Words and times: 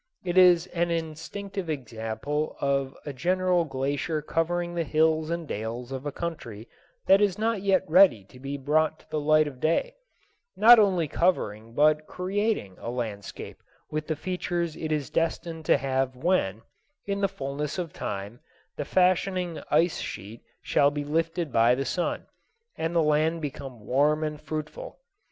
It 0.23 0.35
is 0.35 0.65
an 0.73 0.89
instructive 0.89 1.69
example 1.69 2.55
of 2.59 2.97
a 3.05 3.13
general 3.13 3.65
glacier 3.65 4.23
covering 4.23 4.73
the 4.73 4.83
hills 4.83 5.29
and 5.29 5.47
dales 5.47 5.91
of 5.91 6.07
a 6.07 6.11
country 6.11 6.67
that 7.05 7.21
is 7.21 7.37
not 7.37 7.61
yet 7.61 7.87
ready 7.87 8.23
to 8.23 8.39
be 8.39 8.57
brought 8.57 8.97
to 9.01 9.09
the 9.11 9.19
light 9.19 9.47
of 9.47 9.59
day—not 9.59 10.79
only 10.79 11.07
covering 11.07 11.75
but 11.75 12.07
creating 12.07 12.77
a 12.79 12.89
landscape 12.89 13.61
with 13.91 14.07
the 14.07 14.15
features 14.15 14.75
it 14.75 14.91
is 14.91 15.11
destined 15.11 15.65
to 15.65 15.77
have 15.77 16.15
when, 16.15 16.63
in 17.05 17.21
the 17.21 17.27
fullness 17.27 17.77
of 17.77 17.93
time, 17.93 18.39
the 18.77 18.85
fashioning 18.85 19.61
ice 19.69 19.99
sheet 19.99 20.41
shall 20.63 20.89
be 20.89 21.03
lifted 21.03 21.51
by 21.51 21.75
the 21.75 21.85
sun, 21.85 22.25
and 22.75 22.95
the 22.95 23.03
land 23.03 23.39
become 23.39 23.81
warm 23.85 24.23
and 24.23 24.41
fruitful. 24.41 24.97